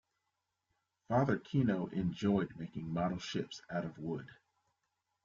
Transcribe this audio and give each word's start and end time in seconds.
Father 1.07 1.37
Kino 1.37 1.85
enjoyed 1.91 2.57
making 2.57 2.91
model 2.91 3.19
ships 3.19 3.61
out 3.69 3.85
of 3.85 3.99
wood. 3.99 4.27